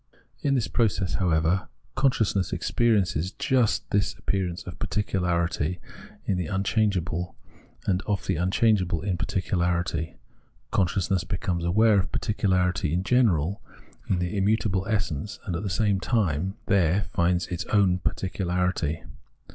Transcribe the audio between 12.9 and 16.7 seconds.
in general in the immutable essence, and at the same time it